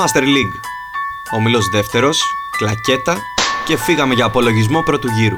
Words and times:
Master 0.00 0.22
League. 0.22 0.60
Ομιλός 1.30 1.68
δεύτερος, 1.68 2.22
κλακέτα 2.58 3.16
και 3.66 3.76
φύγαμε 3.76 4.14
για 4.14 4.24
απολογισμό 4.24 4.82
πρώτου 4.82 5.08
γύρου. 5.08 5.36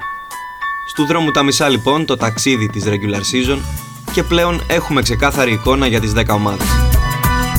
Στου 0.89 1.07
δρόμου 1.07 1.31
τα 1.31 1.43
μισά 1.43 1.69
λοιπόν 1.69 2.07
το 2.07 2.17
ταξίδι 2.17 2.69
της 2.69 2.85
regular 2.87 3.21
season 3.21 3.59
και 4.13 4.23
πλέον 4.23 4.63
έχουμε 4.67 5.03
ξεκάθαρη 5.03 5.53
εικόνα 5.53 5.87
για 5.87 6.01
τις 6.01 6.13
10 6.17 6.25
ομάδες. 6.35 6.67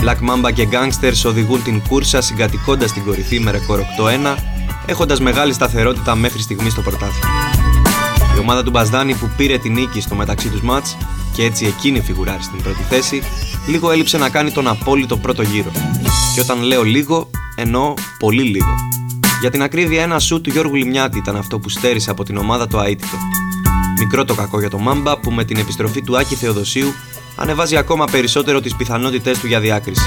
Black 0.02 0.29
Mamba 0.29 0.54
και 0.54 0.68
Gangsters 0.71 1.26
οδηγούν 1.26 1.63
την 1.63 1.81
κούρσα 1.88 2.21
συγκατοικώντας 2.21 2.91
την 2.91 3.04
κορυφή 3.04 3.39
με 3.39 3.52
ρεκόρ 3.52 3.80
8-1, 3.80 4.36
έχοντας 4.86 5.20
μεγάλη 5.20 5.54
σταθερότητα 5.54 6.16
μέχρι 6.16 6.41
στιγμής 6.41 6.71
στο 6.71 6.82
πρωτάθλημα. 6.82 7.30
Η 8.36 8.39
ομάδα 8.39 8.63
του 8.63 8.70
Μπαζδάνη 8.70 9.13
που 9.13 9.29
πήρε 9.38 9.57
την 9.57 9.73
νίκη 9.73 10.01
στο 10.01 10.15
μεταξύ 10.15 10.49
τους 10.49 10.61
μάτς 10.61 10.97
και 11.33 11.43
έτσι 11.43 11.65
εκείνη 11.65 12.01
φιγουράρει 12.01 12.43
στην 12.43 12.61
πρώτη 12.61 12.83
θέση, 12.89 13.21
λίγο 13.68 13.91
έλειψε 13.91 14.18
να 14.18 14.29
κάνει 14.29 14.51
τον 14.51 14.68
απόλυτο 14.68 15.18
πρώτο 15.18 15.41
γύρο. 15.41 15.71
Και 16.36 16.41
όταν 16.41 16.61
λέω 16.61 16.83
λίγο, 16.83 17.29
εννοώ 17.55 17.93
πολύ 18.19 18.43
λίγο. 18.43 18.75
Για 19.39 19.51
την 19.51 19.63
ακρίβεια, 19.63 20.01
ένα 20.01 20.19
σου 20.19 20.41
του 20.41 20.50
Γιώργου 20.50 20.75
Λιμιάτη 20.75 21.18
ήταν 21.18 21.36
αυτό 21.36 21.60
που 21.60 21.69
στέρισε 21.69 22.11
από 22.11 22.24
την 22.24 22.37
ομάδα 22.37 22.68
το 22.68 22.79
αίτητο. 22.79 23.18
Μικρό 24.00 24.25
το 24.25 24.33
κακό 24.33 24.60
για 24.60 24.69
το 24.69 24.77
Μάμπα 24.77 25.18
που 25.18 25.32
με 25.32 25.43
την 25.43 25.57
επιστροφή 25.57 26.02
του 26.02 26.18
Άκη 26.18 26.36
Θεοδοσίου 26.36 26.93
ανεβάζει 27.36 27.77
ακόμα 27.77 28.05
περισσότερο 28.05 28.61
τις 28.61 28.75
πιθανότητές 28.75 29.39
του 29.39 29.47
για 29.47 29.60
διάκριση. 29.60 30.05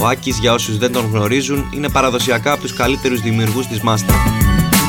Ο 0.00 0.06
Άκης, 0.06 0.38
για 0.38 0.52
όσους 0.52 0.78
δεν 0.78 0.92
τον 0.92 1.08
γνωρίζουν, 1.12 1.64
είναι 1.70 1.88
παραδοσιακά 1.88 2.52
από 2.52 2.62
τους 2.62 2.72
καλύτερους 2.72 3.20
δημιουργούς 3.20 3.66
της 3.66 3.80
Master. 3.84 4.41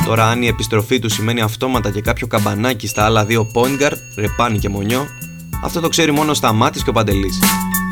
Τώρα, 0.04 0.28
αν 0.28 0.42
η 0.42 0.46
επιστροφή 0.46 0.98
του 0.98 1.08
σημαίνει 1.08 1.40
αυτόματα 1.40 1.90
και 1.90 2.00
κάποιο 2.00 2.26
καμπανάκι 2.26 2.86
στα 2.86 3.04
άλλα 3.04 3.24
δύο 3.24 3.50
point 3.54 3.82
guard, 3.82 3.96
Ρεπάνι 4.16 4.58
και 4.58 4.68
Μονιό, 4.68 5.06
αυτό 5.64 5.80
το 5.80 5.88
ξέρει 5.88 6.12
μόνο 6.12 6.34
στα 6.34 6.52
μάτια 6.52 6.82
και 6.84 6.90
ο 6.90 6.92
Παντελής. 6.92 7.38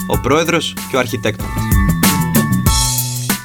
Ο 0.07 0.19
πρόεδρος 0.19 0.75
και 0.91 0.97
ο 0.97 0.98
αρχιτέκτονας. 0.98 1.52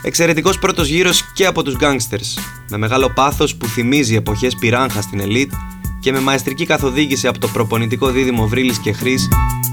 Εξαιρετικός 0.02 0.60
πρώτος 0.60 0.88
γύρος 0.88 1.24
και 1.34 1.46
από 1.46 1.64
τους 1.64 1.76
Gangsters, 1.80 2.42
με 2.70 2.78
μεγάλο 2.78 3.10
πάθος 3.10 3.56
που 3.56 3.68
θυμίζει 3.68 4.16
εποχές 4.16 4.56
πυράγχα 4.56 5.02
στην 5.02 5.22
Elite 5.22 5.56
και 6.00 6.12
με 6.12 6.20
μαεστρική 6.20 6.66
καθοδήγηση 6.66 7.28
από 7.28 7.40
το 7.40 7.48
προπονητικό 7.48 8.10
δίδυμο 8.10 8.48
Βρύλης 8.48 8.78
και 8.78 8.94
Χρή, 8.94 9.18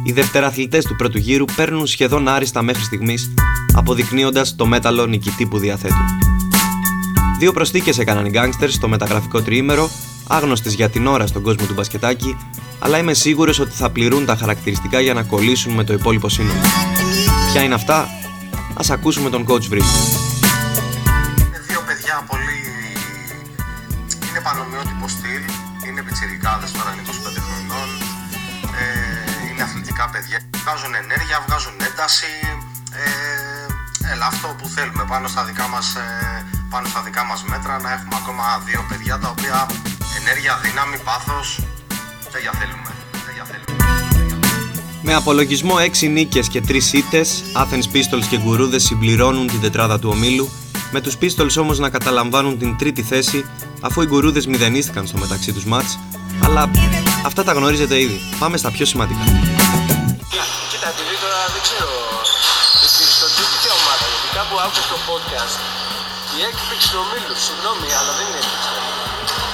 οι 0.04 0.12
δευτεραθλητές 0.12 0.84
του 0.84 0.96
πρώτου 0.96 1.18
γύρου 1.18 1.44
παίρνουν 1.56 1.86
σχεδόν 1.86 2.28
άριστα 2.28 2.62
μέχρι 2.62 2.82
στιγμής, 2.82 3.34
αποδεικνύοντας 3.74 4.56
το 4.56 4.66
μέταλλο 4.66 5.06
νικητή 5.06 5.46
που 5.46 5.58
διαθέτουν. 5.58 6.33
Δύο 7.38 7.52
προστίκες 7.52 7.98
έκαναν 7.98 8.26
οι 8.26 8.30
Gangsters 8.34 8.70
στο 8.70 8.88
μεταγραφικό 8.88 9.42
τριήμερο, 9.42 9.90
άγνωστες 10.28 10.74
για 10.74 10.90
την 10.90 11.06
ώρα 11.06 11.26
στον 11.26 11.42
κόσμο 11.42 11.66
του 11.66 11.72
μπασκετάκι, 11.72 12.36
αλλά 12.78 12.98
είμαι 12.98 13.14
σίγουρος 13.14 13.58
ότι 13.58 13.70
θα 13.70 13.90
πληρούν 13.90 14.24
τα 14.24 14.36
χαρακτηριστικά 14.36 15.00
για 15.00 15.14
να 15.14 15.22
κολλήσουν 15.22 15.72
με 15.72 15.84
το 15.84 15.92
υπόλοιπο 15.92 16.28
σύνολο. 16.28 16.60
Ποια 17.52 17.62
είναι 17.62 17.74
αυτά, 17.74 18.08
ας 18.74 18.90
ακούσουμε 18.90 19.30
τον 19.30 19.46
coach 19.48 19.66
Βρύλη. 19.68 19.84
Είναι 21.46 21.60
δύο 21.68 21.80
παιδιά 21.86 22.24
πολύ. 22.30 22.60
είναι 24.28 24.40
πανομοιότυπο 24.46 25.08
στυλ. 25.08 25.44
Είναι 25.88 26.02
πιτσιρικάδες 26.02 26.70
τώρα, 26.76 26.90
είναι 26.92 27.02
25 27.06 27.40
χρονών. 27.46 27.88
Ε, 28.80 28.84
είναι 29.48 29.62
αθλητικά 29.62 30.04
παιδιά. 30.12 30.38
Βγάζουν 30.62 30.92
ενέργεια, 31.02 31.36
βγάζουν 31.46 31.76
ένταση. 31.88 32.32
Ε, 33.02 34.12
έλα, 34.12 34.26
αυτό 34.32 34.48
που 34.58 34.66
θέλουμε 34.74 35.04
πάνω 35.12 35.26
στα 35.32 35.42
δικά 35.48 35.66
μας, 35.74 35.86
ε, 35.94 36.08
πάνω 36.74 36.88
στα 36.88 37.02
δικά 37.02 37.24
μας 37.24 37.42
μέτρα 37.52 37.74
να 37.84 37.90
έχουμε 37.92 38.16
ακόμα 38.22 38.44
δύο 38.64 38.84
παιδιά 38.88 39.18
τα 39.18 39.28
οποία 39.28 39.66
ενέργεια, 40.20 40.60
δύναμη, 40.64 40.98
πάθος 40.98 41.46
τέτοια 42.32 42.52
θέλουμε. 42.60 42.90
Τέτοια 43.26 43.44
θέλουμε. 43.50 43.72
Με 45.02 45.14
απολογισμό 45.14 45.74
6 45.78 46.08
νίκες 46.08 46.48
και 46.48 46.60
3 46.68 46.92
ήττες, 46.92 47.42
Athens 47.62 47.86
Pistols 47.94 48.24
και 48.30 48.38
Γκουρούδες 48.38 48.82
συμπληρώνουν 48.84 49.46
την 49.46 49.60
τετράδα 49.60 49.98
του 49.98 50.08
ομίλου, 50.12 50.50
με 50.90 51.00
τους 51.00 51.14
Pistols 51.20 51.56
όμως 51.58 51.78
να 51.78 51.88
καταλαμβάνουν 51.90 52.58
την 52.58 52.78
τρίτη 52.78 53.02
θέση, 53.02 53.44
αφού 53.80 54.02
οι 54.02 54.06
Γκουρούδες 54.06 54.46
μηδενίστηκαν 54.46 55.06
στο 55.06 55.18
μεταξύ 55.18 55.52
τους 55.52 55.64
μάτς, 55.64 55.98
αλλά 56.44 56.70
αυτά 57.26 57.44
τα 57.44 57.52
γνωρίζετε 57.52 58.00
ήδη. 58.00 58.20
Πάμε 58.38 58.56
στα 58.56 58.70
πιο 58.70 58.84
σημαντικά. 58.86 59.24
Κοίτα, 60.70 60.88
επειδή 60.94 61.14
τώρα 61.22 61.40
δεν 61.54 61.62
ξέρω. 61.66 61.92
Στον 63.18 63.30
τύπο 63.36 63.54
τι 63.62 63.68
ομάδα, 63.80 64.04
γιατί 64.12 64.28
κάπου 64.36 64.54
άκουσα 64.64 64.82
στο 64.88 64.96
podcast 65.08 65.83
η 66.38 66.40
έκπληξη 66.48 66.86
του 66.92 66.98
ομίλου. 67.04 67.36
Συγγνώμη, 67.46 67.88
αλλά 67.98 68.12
δεν 68.18 68.24
είναι 68.28 68.40
έκπληξη. 68.42 68.70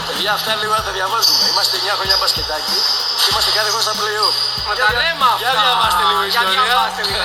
Παιδιά, 0.08 0.30
αυτά 0.38 0.52
λίγο 0.60 0.72
να 0.78 0.84
τα 0.86 0.92
διαβάζουμε. 0.98 1.42
Είμαστε 1.52 1.74
9 1.82 1.98
χρόνια 1.98 2.16
μπασκετάκι 2.20 2.76
και 3.20 3.26
είμαστε 3.30 3.50
κάθε 3.56 3.68
χρόνο 3.72 3.84
στα 3.88 3.94
play-off. 4.00 4.36
Μα 4.68 4.72
τα 4.80 4.88
λέμε 5.00 5.24
αυτά. 5.34 5.42
Για 5.42 5.52
διαβάστε 5.64 6.02
λίγο 6.08 6.22
Για 6.34 6.42
ιστορία. 6.44 6.62
διαβάστε 6.68 7.02
λίγο. 7.08 7.22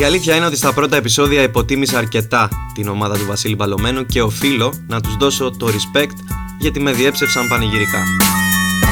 Η 0.00 0.02
αλήθεια 0.04 0.32
είναι 0.36 0.46
ότι 0.50 0.58
στα 0.62 0.72
πρώτα 0.72 0.96
επεισόδια 0.96 1.42
υποτίμησα 1.42 1.98
αρκετά 1.98 2.48
την 2.74 2.88
ομάδα 2.88 3.14
του 3.18 3.26
Βασίλη 3.26 3.54
Μπαλωμένου 3.54 4.06
και 4.06 4.22
οφείλω 4.22 4.68
να 4.86 5.00
τους 5.00 5.16
δώσω 5.16 5.50
το 5.50 5.66
respect 5.76 6.16
γιατί 6.58 6.80
με 6.80 6.92
διέψευσαν 6.92 7.48
πανηγυρικά. 7.48 8.02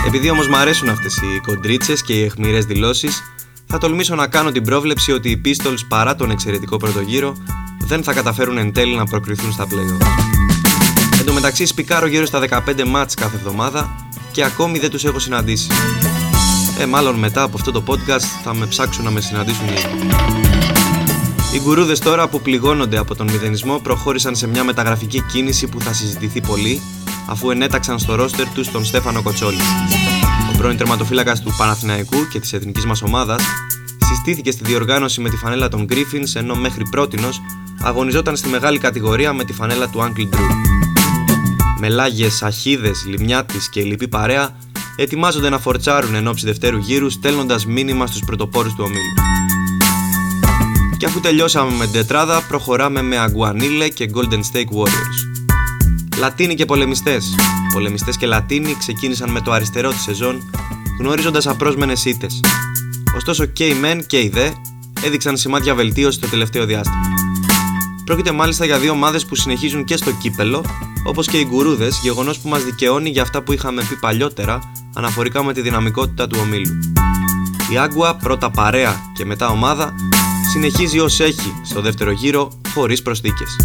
Επειδή 0.07 0.31
όμως 0.31 0.49
μ' 0.49 0.55
αρέσουν 0.55 0.89
αυτές 0.89 1.17
οι 1.17 1.41
κοντρίτσες 1.47 2.03
και 2.03 2.13
οι 2.13 2.23
αιχμηρές 2.25 2.65
δηλώσεις, 2.65 3.23
θα 3.71 3.79
τολμήσω 3.79 4.15
να 4.15 4.27
κάνω 4.27 4.51
την 4.51 4.65
πρόβλεψη 4.65 5.13
ότι 5.13 5.31
οι 5.31 5.41
Pistols 5.45 5.79
παρά 5.89 6.15
τον 6.15 6.31
εξαιρετικό 6.31 6.77
πρώτο 6.77 7.01
γύρο 7.01 7.37
δεν 7.79 8.03
θα 8.03 8.13
καταφέρουν 8.13 8.59
εν 8.59 8.73
τέλει 8.73 8.97
να 8.97 9.05
προκριθούν 9.05 9.53
στα 9.53 9.67
play 9.67 10.07
Εν 11.19 11.25
τω 11.25 11.33
μεταξύ 11.33 11.67
σπικάρω 11.67 12.07
γύρω 12.07 12.27
στα 12.27 12.41
15 12.67 12.85
μάτς 12.87 13.15
κάθε 13.15 13.37
εβδομάδα 13.37 14.09
και 14.33 14.45
ακόμη 14.45 14.79
δεν 14.79 14.91
τους 14.91 15.05
έχω 15.05 15.19
συναντήσει. 15.19 15.69
Ε, 16.79 16.87
μάλλον 16.87 17.15
μετά 17.15 17.43
από 17.43 17.57
αυτό 17.57 17.73
το 17.73 17.83
podcast 17.87 18.25
θα 18.45 18.55
με 18.55 18.67
ψάξουν 18.67 19.05
να 19.05 19.11
με 19.11 19.21
συναντήσουν 19.21 19.67
ήδη. 19.67 20.15
Οι 21.55 21.61
γκουρούδες 21.61 21.99
τώρα 21.99 22.29
που 22.29 22.41
πληγώνονται 22.41 22.99
από 22.99 23.15
τον 23.15 23.31
μηδενισμό 23.31 23.79
προχώρησαν 23.79 24.37
σε 24.37 24.47
μια 24.47 24.65
μεταγραφική 24.65 25.23
κίνηση 25.33 25.67
που 25.67 25.81
θα 25.81 25.93
συζητηθεί 25.93 26.41
πολύ 26.41 26.81
αφού 27.27 27.51
ενέταξαν 27.51 27.99
στο 27.99 28.15
ρόστερ 28.15 28.49
τους 28.49 28.71
τον 28.71 28.85
Στέφανο 28.85 29.23
Κοτσόλη. 29.23 29.59
Ο 30.59 30.61
πρώην 30.61 30.77
τερματοφύλακας 30.77 31.41
του 31.41 31.55
Παναθηναϊκού 31.59 32.29
και 32.29 32.41
της 32.41 32.53
εθνικής 32.53 32.85
μας 32.85 33.03
ομάδας 33.03 33.43
συστήθηκε 34.05 34.51
στη 34.51 34.65
διοργάνωση 34.65 35.21
με 35.21 35.29
τη 35.29 35.37
φανέλα 35.37 35.69
των 35.69 35.87
Griffins 35.91 36.35
ενώ 36.35 36.55
μέχρι 36.55 36.83
πρότινος 36.91 37.41
αγωνιζόταν 37.83 38.37
στη 38.37 38.49
μεγάλη 38.49 38.79
κατηγορία 38.79 39.33
με 39.33 39.45
τη 39.45 39.53
φανέλα 39.53 39.89
του 39.89 39.99
Uncle 39.99 40.35
Drew. 40.35 40.51
Μελάγε, 41.81 42.29
αχίδες, 42.41 43.05
λιμιάτης 43.07 43.69
και 43.69 43.81
η 43.81 43.85
λυπή 43.85 44.09
παρέα 44.09 44.57
ετοιμάζονται 44.97 45.49
να 45.49 45.59
φορτσάρουν 45.59 46.15
εν 46.15 46.27
ώψη 46.27 46.47
δευτέρου 46.47 46.79
γύρου 46.79 47.11
στέλνοντας 47.11 47.67
μήνυμα 47.67 48.07
στους 48.07 48.21
πρωτοπόρους 48.27 48.75
του 48.75 48.85
ομίλου. 48.87 49.15
Και 50.97 51.07
αφού 51.07 51.21
τελειώσαμε 51.21 51.77
με 51.77 51.85
την 51.85 51.93
τετράδα, 51.93 52.43
προχωράμε 52.49 53.03
με 53.03 53.19
Αγκουανίλε 53.19 53.89
και 53.89 54.11
Golden 54.15 54.41
State 54.53 54.83
Warriors. 54.83 55.39
Λατίνοι 56.19 56.55
και 56.55 56.65
πολεμιστές. 56.65 57.35
Πολεμιστές 57.79 58.17
και 58.17 58.27
Λατίνοι 58.27 58.77
ξεκίνησαν 58.79 59.31
με 59.31 59.41
το 59.41 59.53
αριστερό 59.53 59.91
της 59.91 60.03
σεζόν, 60.03 60.51
γνωρίζοντας 60.99 61.47
απρόσμενες 61.47 62.05
ήττες. 62.05 62.41
Ωστόσο 63.17 63.45
και 63.45 63.65
οι 63.65 63.75
μεν 63.75 64.07
και 64.07 64.21
οι 64.21 64.29
δε 64.29 64.51
έδειξαν 65.03 65.37
σημάδια 65.37 65.75
βελτίωσης 65.75 66.21
το 66.21 66.29
τελευταίο 66.29 66.65
διάστημα. 66.65 67.01
Πρόκειται 68.05 68.33
μάλιστα 68.33 68.65
για 68.65 68.79
δύο 68.79 68.93
ομάδες 68.93 69.27
που 69.27 69.35
συνεχίζουν 69.35 69.85
και 69.85 69.97
στο 69.97 70.13
κύπελο, 70.13 70.65
όπως 71.05 71.27
και 71.27 71.39
οι 71.39 71.47
γκουρούδες, 71.51 71.99
γεγονός 72.03 72.39
που 72.39 72.49
μας 72.49 72.65
δικαιώνει 72.65 73.11
για 73.11 73.23
αυτά 73.23 73.43
που 73.43 73.53
είχαμε 73.53 73.83
πει 73.89 73.97
παλιότερα 73.97 74.61
αναφορικά 74.95 75.45
με 75.45 75.53
τη 75.53 75.61
δυναμικότητα 75.61 76.27
του 76.27 76.39
ομίλου. 76.43 76.79
Η 77.73 77.77
Άγκουα, 77.77 78.17
πρώτα 78.17 78.51
παρέα 78.51 78.97
και 79.15 79.25
μετά 79.25 79.49
ομάδα, 79.49 79.95
συνεχίζει 80.53 80.99
ως 80.99 81.21
έχει 81.21 81.61
στο 81.65 81.81
δεύτερο 81.81 82.11
γύρο 82.11 82.51
χωρίς 82.75 83.03
προσθήκες. 83.03 83.57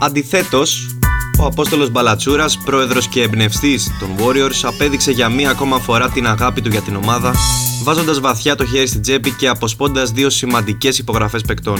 Αντιθέτως, 0.00 0.96
ο 1.40 1.44
Απόστολος 1.44 1.90
Μπαλατσούρας, 1.90 2.58
πρόεδρος 2.58 3.08
και 3.08 3.22
εμπνευστής 3.22 3.90
των 4.00 4.08
Warriors, 4.18 4.60
απέδειξε 4.62 5.10
για 5.10 5.28
μία 5.28 5.50
ακόμα 5.50 5.78
φορά 5.78 6.08
την 6.08 6.26
αγάπη 6.26 6.60
του 6.60 6.68
για 6.68 6.80
την 6.80 6.96
ομάδα, 6.96 7.34
βάζοντας 7.82 8.20
βαθιά 8.20 8.54
το 8.54 8.66
χέρι 8.66 8.86
στην 8.86 9.02
τσέπη 9.02 9.30
και 9.30 9.48
αποσπώντας 9.48 10.10
δύο 10.10 10.30
σημαντικές 10.30 10.98
υπογραφές 10.98 11.42
παικτών. 11.42 11.78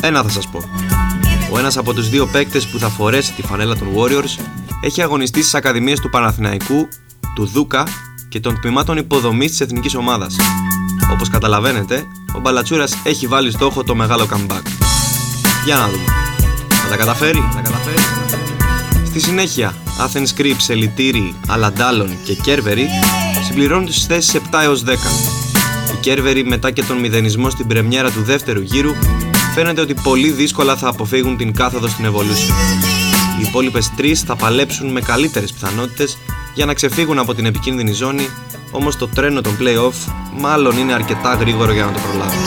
Ένα 0.00 0.22
θα 0.22 0.28
σας 0.28 0.48
πω. 0.48 0.70
Ο 1.52 1.58
ένας 1.58 1.76
από 1.76 1.94
τους 1.94 2.08
δύο 2.08 2.26
παίκτες 2.26 2.66
που 2.66 2.78
θα 2.78 2.88
φορέσει 2.88 3.32
τη 3.32 3.42
φανέλα 3.42 3.76
των 3.76 3.88
Warriors 3.96 4.44
έχει 4.80 5.02
αγωνιστεί 5.02 5.40
στις 5.40 5.54
ακαδημίες 5.54 6.00
του 6.00 6.10
Παναθηναϊκού, 6.10 6.88
του 7.34 7.46
Δούκα 7.46 7.84
και 8.28 8.40
των 8.40 8.60
τμήματων 8.60 8.96
υποδομής 8.96 9.50
της 9.50 9.60
εθνικής 9.60 9.94
ομάδας. 9.94 10.36
Όπως 11.12 11.28
καταλαβαίνετε, 11.28 12.04
ο 12.36 12.40
Μπαλατσούρας 12.40 12.96
έχει 13.04 13.26
βάλει 13.26 13.50
στόχο 13.50 13.82
το 13.82 13.94
μεγάλο 13.94 14.28
comeback. 14.32 14.62
Για 15.64 15.76
να 15.76 15.88
δούμε. 15.88 16.04
Θα 16.82 16.88
τα 16.88 16.96
καταφέρει, 16.96 17.38
θα 17.38 17.54
τα 17.54 17.60
καταφέρει; 17.60 18.02
Στη 19.18 19.24
συνέχεια, 19.24 19.74
Athens 19.98 20.40
Crips, 20.40 20.68
Ελιτήρι, 20.68 21.34
Αλαντάλων 21.46 22.16
και 22.24 22.34
Κέρβερι 22.34 22.88
συμπληρώνουν 23.46 23.86
τις 23.86 24.06
θέσεις 24.06 24.34
7 24.34 24.62
έως 24.62 24.84
10. 24.84 24.88
Η 25.92 25.96
Κέρβερι 26.00 26.44
μετά 26.44 26.70
και 26.70 26.82
τον 26.82 26.98
μηδενισμό 26.98 27.50
στην 27.50 27.66
πρεμιέρα 27.66 28.10
του 28.10 28.22
δεύτερου 28.22 28.60
γύρου 28.60 28.90
φαίνεται 29.54 29.80
ότι 29.80 29.94
πολύ 29.94 30.30
δύσκολα 30.30 30.76
θα 30.76 30.88
αποφύγουν 30.88 31.36
την 31.36 31.54
κάθοδο 31.54 31.88
στην 31.88 32.06
Evolution. 32.06 32.52
Οι 33.40 33.42
υπόλοιπες 33.48 33.92
τρεις 33.96 34.20
θα 34.20 34.36
παλέψουν 34.36 34.90
με 34.90 35.00
καλύτερες 35.00 35.52
πιθανότητες 35.52 36.18
για 36.54 36.66
να 36.66 36.74
ξεφύγουν 36.74 37.18
από 37.18 37.34
την 37.34 37.46
επικίνδυνη 37.46 37.92
ζώνη, 37.92 38.28
όμως 38.70 38.96
το 38.96 39.08
τρένο 39.08 39.40
των 39.40 39.58
playoff 39.60 40.12
μάλλον 40.38 40.78
είναι 40.78 40.92
αρκετά 40.92 41.34
γρήγορο 41.34 41.72
για 41.72 41.84
να 41.84 41.92
το 41.92 41.98
προλάβουν. 41.98 42.42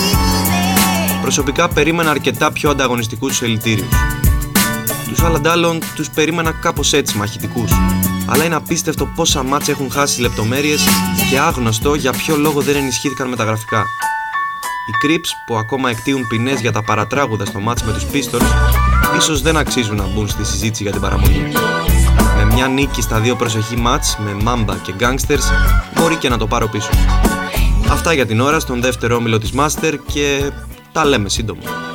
Προσωπικά 1.22 1.70
περίμενα 1.70 2.10
αρκετά 2.10 2.52
πιο 2.52 2.70
ανταγωνιστικούς 2.70 3.30
τους 3.30 3.42
ελιτήριους. 3.42 4.19
Τους 5.10 5.22
Αλαντάλων 5.22 5.80
τους 5.96 6.10
περίμενα 6.10 6.52
κάπως 6.52 6.94
έτσι 6.94 7.18
μαχητικούς, 7.18 7.72
αλλά 8.26 8.46
είναι 8.46 8.56
απίστευτο 8.56 9.06
πόσα 9.06 9.44
μάτς 9.44 9.68
έχουν 9.68 9.92
χάσει 9.92 10.22
λεπτομέρειες 10.22 10.84
και 11.30 11.40
άγνωστο 11.40 11.94
για 11.96 12.12
ποιο 12.12 12.36
λόγο 12.36 12.62
δεν 12.62 12.76
ενισχύθηκαν 12.76 13.28
με 13.30 13.36
τα 13.36 13.44
γραφικά. 13.44 13.80
Οι 14.90 15.06
Crips 15.06 15.28
που 15.46 15.58
ακόμα 15.58 15.90
εκτίουν 15.90 16.28
ποινές 16.28 16.60
για 16.60 16.72
τα 16.72 16.84
παρατράγουδα 16.84 17.46
στο 17.46 17.60
μάτς 17.60 17.84
με 17.84 17.94
τους 17.94 18.04
Pistons 18.04 18.46
ίσως 19.18 19.42
δεν 19.42 19.58
αξίζουν 19.58 19.96
να 19.96 20.08
μπουν 20.08 20.30
στη 20.30 20.46
συζήτηση 20.46 20.84
για 20.84 20.92
την 20.92 21.02
παραμονή. 21.02 21.52
Με 22.38 22.46
μια 22.54 22.68
νίκη 22.68 23.02
στα 23.02 23.20
δύο 23.20 23.36
προσεχή 23.36 23.76
μάτς 23.76 24.18
με 24.20 24.38
Mamba 24.46 24.76
και 24.82 24.94
Gangsters 25.00 25.52
μπορεί 25.96 26.16
και 26.16 26.30
να 26.30 26.38
το 26.38 26.48
πάρω 26.48 26.68
πίσω. 26.68 26.90
Αυτά 27.90 28.14
για 28.14 28.26
την 28.26 28.40
ώρα 28.40 28.60
στον 28.60 28.82
δεύτερο 28.82 29.16
όμιλο 29.16 29.38
της 29.38 29.52
Master 29.56 29.94
και 30.14 30.52
τα 30.92 31.06
λέμε 31.06 31.30
σύντομα. 31.30 31.89